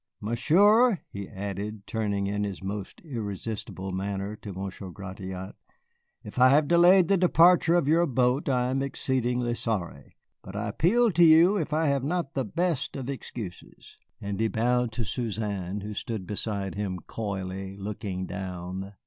[0.19, 5.53] "Monsieur," he added, turning in his most irresistible manner to Monsieur Gratiot,
[6.23, 10.15] "if I have delayed the departure of your boat, I am exceedingly sorry.
[10.41, 14.47] But I appeal to you if I have not the best of excuses." And he
[14.47, 18.93] bowed to Suzanne, who stood beside him coyly, looking down.